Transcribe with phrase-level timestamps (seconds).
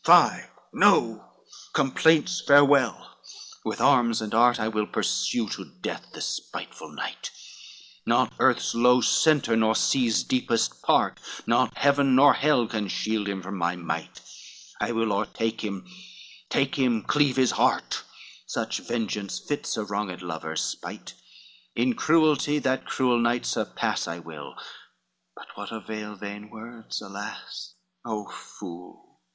[0.07, 1.31] LXIII "Fie no!
[1.73, 3.19] complaints farewell!
[3.63, 7.29] with arms and art I will pursue to death this spiteful knight,
[8.03, 13.43] Not earth's low centre, nor sea's deepest part, Not heaven, nor hell, can shield him
[13.43, 14.21] from my might,
[14.79, 15.85] I will o'ertake him,
[16.49, 18.01] take him, cleave his heart,
[18.47, 21.13] Such vengeance fits a wronged lover's spite,
[21.75, 24.55] In cruelty that cruel knight surpass I will,
[25.35, 27.75] but what avail vain words, alas?
[28.03, 29.19] LXIV "O fool!